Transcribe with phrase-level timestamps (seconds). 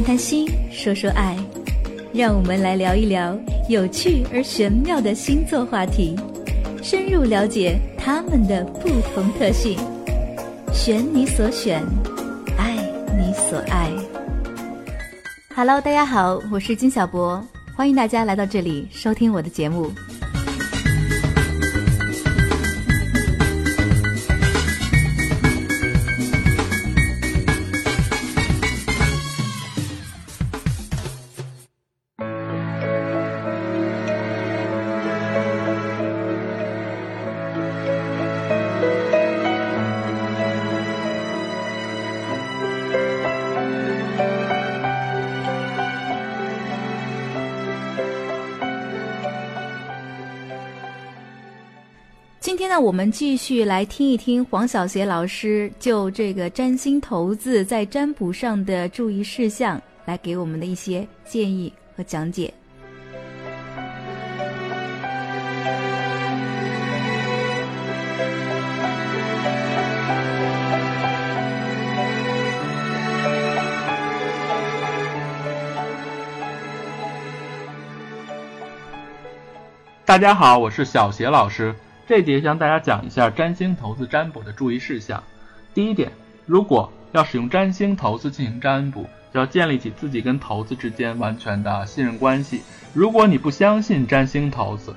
[0.00, 1.36] 谈谈心，说说爱，
[2.10, 6.16] 让我们来聊一聊有趣而玄妙的星座话题，
[6.82, 9.78] 深入了解他们的不同特性。
[10.72, 11.82] 选你所选，
[12.56, 12.76] 爱
[13.18, 13.90] 你所爱。
[15.54, 19.92] Hello，大家好，我是金小博，欢迎大家来到这里收听我的节目。
[52.40, 62.50] 今天呢，我们继续来听一听黄小邪老师就这个占星骰子在占卜上的注意事项，来给我们的一些建议和讲解。
[80.06, 81.74] 大家好，我是小邪老师。
[82.10, 85.22] 这节向大家讲一下占星骰子占卜的注意事项。
[85.72, 86.10] 第一点，
[86.44, 92.62] 如果要使用占星骰子进行占卜，就要建立起自己跟骰子之间完全的信任关系。
[92.92, 94.92] 如果你不相信占星骰子，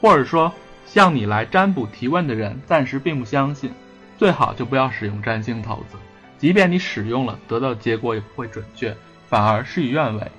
[0.00, 0.52] 或者说
[0.86, 3.70] 向你来占卜提问的人暂时并不相信，
[4.18, 5.96] 最好就不要使用占星骰子。
[6.36, 8.92] 即便你使用了，得到结果也不会准确，
[9.28, 10.32] 反而事与愿违。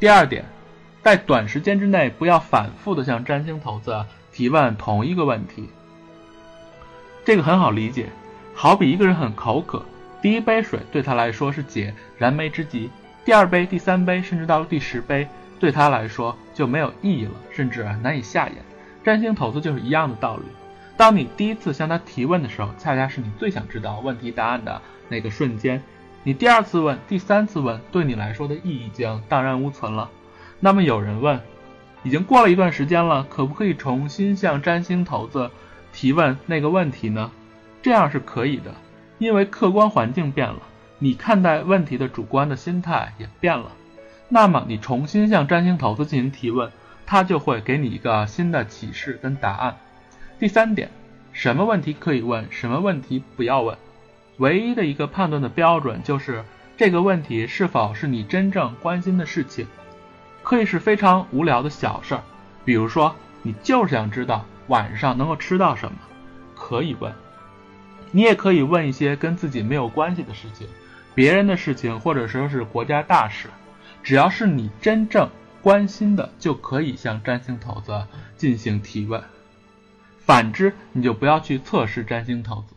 [0.00, 0.44] 第二点，
[1.04, 4.04] 在短时间之内不要反复的向占星骰子。
[4.38, 5.68] 提问同一个问题，
[7.24, 8.06] 这个很好理解。
[8.54, 9.84] 好比一个人很口渴，
[10.22, 12.88] 第一杯水对他来说是解燃眉之急，
[13.24, 15.26] 第二杯、第三杯，甚至到第十杯，
[15.58, 18.54] 对他来说就没有意义了，甚至难以下咽。
[19.02, 20.44] 占星投资就是一样的道理。
[20.96, 25.82] 当你第一次向他提问的时候，恰恰是你最想知道问题答案的那个瞬间。
[26.22, 30.08] 你第二次问、第三次问，对你来说的意义将荡然无存了。
[30.60, 31.40] 那么有人问。
[32.08, 35.50] 已经过了一段时间了，可不可以重新向占星骰子
[35.92, 37.30] 提问那个问题呢？
[37.82, 38.74] 这样是可以的，
[39.18, 40.62] 因为客观环境变了，
[40.98, 43.72] 你看待问题的主观的心态也变了。
[44.30, 46.72] 那么你重新向占星骰子进行提问，
[47.04, 49.76] 它就会给你一个新的启示跟答案。
[50.38, 50.88] 第三点，
[51.34, 53.76] 什么问题可以问，什么问题不要问？
[54.38, 56.42] 唯一的一个判断的标准就是
[56.74, 59.66] 这个问题是否是你真正关心的事情。
[60.42, 62.22] 可以是非常无聊的小事儿，
[62.64, 65.98] 比如说你就是想知道晚上能够吃到什么，
[66.54, 67.12] 可以问。
[68.10, 70.66] 你也可以问一些跟自己没有关系的事情，
[71.14, 73.48] 别人的事情或者说是国家大事，
[74.02, 75.28] 只要是你真正
[75.60, 78.06] 关心的，就可以向占星骰子
[78.36, 79.22] 进行提问。
[80.18, 82.74] 反之，你就不要去测试占星骰子。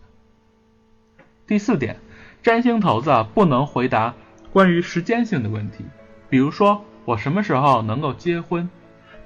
[1.48, 1.98] 第四点，
[2.44, 4.14] 占星骰子不能回答
[4.52, 5.86] 关于时间性的问题，
[6.30, 6.84] 比如说。
[7.06, 8.70] 我什么时候能够结婚？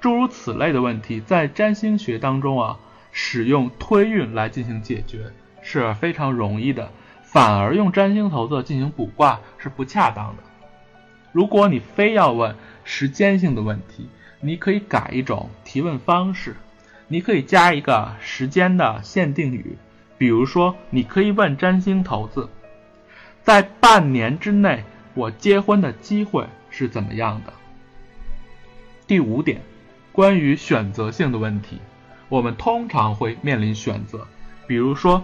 [0.00, 2.78] 诸如此类的问题，在占星学当中啊，
[3.12, 5.32] 使用推运来进行解决
[5.62, 6.90] 是非常容易的，
[7.22, 10.42] 反而用占星骰子进行卜卦是不恰当的。
[11.32, 12.54] 如果你非要问
[12.84, 14.08] 时间性的问题，
[14.40, 16.56] 你可以改一种提问方式，
[17.08, 19.76] 你可以加一个时间的限定语，
[20.18, 22.48] 比如说，你可以问占星骰子，
[23.42, 24.84] 在半年之内，
[25.14, 27.52] 我结婚的机会是怎么样的？
[29.06, 29.60] 第五点，
[30.10, 31.78] 关于选择性的问题，
[32.28, 34.26] 我们通常会面临选择，
[34.66, 35.22] 比如说，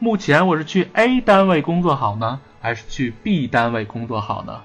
[0.00, 4.62] 目前我是去 A 单位工作好呢，还是去 B 单位工作好呢？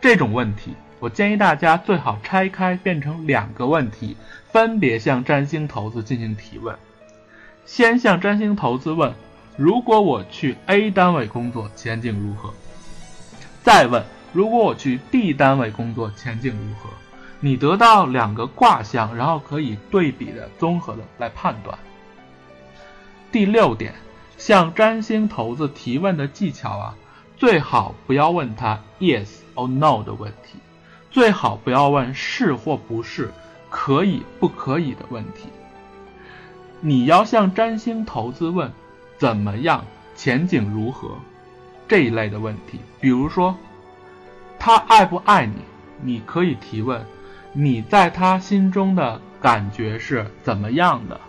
[0.00, 4.16] 这种问题，我建议大家最好拆开变成两个问题，
[4.50, 6.76] 分别向占星骰子进行提问。
[7.66, 9.14] 先向占星骰子问，
[9.56, 12.52] 如果我去 A 单位工作，前景如何？
[13.62, 16.90] 再问，如果我去 B 单位工作，前景如何？
[17.40, 21.78] 你得到两个卦象，然后可以对比的、综合的来判断。
[23.30, 23.94] 第六点，
[24.36, 26.94] 向占星骰子提问的技巧啊，
[27.36, 30.58] 最好不要问他 yes or no 的问题，
[31.10, 33.30] 最好不要问是或不是、
[33.70, 35.48] 可以不可以的问题。
[36.80, 38.72] 你要向占星骰子问
[39.16, 39.84] 怎么样、
[40.16, 41.10] 前景如何
[41.86, 43.56] 这一类的问题，比如说
[44.58, 45.62] 他爱不爱你，
[46.02, 47.04] 你可以提问。
[47.52, 51.20] 你在他心中的感觉是怎么样的？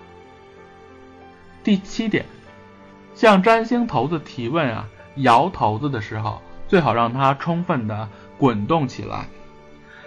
[1.64, 2.26] 第七点，
[3.16, 8.08] 向占星骰子提问啊，摇骰子的时候最好让它充分的
[8.38, 9.28] 滚动起来，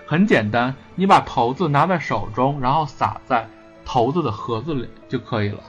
[0.06, 3.48] 很简单，你把骰子拿在手中，然后撒在
[3.84, 5.60] 骰子的盒子里就可以了。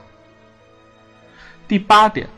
[1.66, 2.28] 第八点，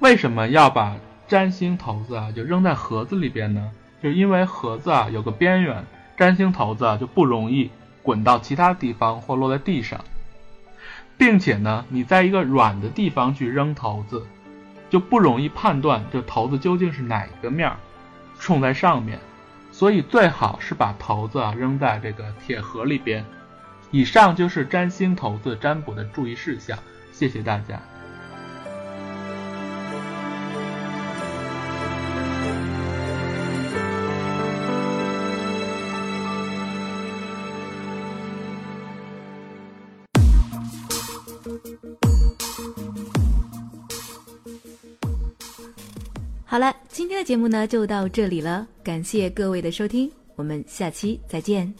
[0.00, 0.96] 为什么要把
[1.26, 3.70] 占星骰子啊就扔在盒子里边呢？
[4.02, 5.84] 就因为盒子啊有个边缘，
[6.22, 7.68] 占星骰子啊就不容易
[8.00, 10.04] 滚到其他地方或落在地上，
[11.18, 14.24] 并且呢，你在一个软的地方去扔骰子，
[14.88, 17.76] 就不容易判断这骰子究竟是哪一个面儿
[18.38, 19.18] 冲在上面，
[19.72, 23.24] 所以最好是把骰子啊扔在这个铁盒里边。
[23.90, 26.78] 以上就是占星骰子占卜的注意事项，
[27.10, 27.82] 谢谢大家。
[46.44, 51.72] 好了，今天的节目呢就到这里了，感谢各位的收听，我们下期再见。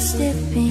[0.00, 0.69] stepping